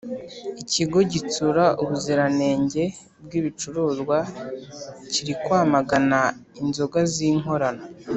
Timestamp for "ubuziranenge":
1.81-2.83